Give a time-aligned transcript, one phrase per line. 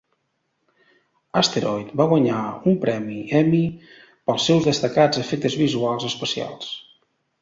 [1.41, 2.39] "Asteroid" va guanyar
[2.71, 3.61] un premi Emmy
[4.31, 6.73] pels seus destacats efectes visuals especials.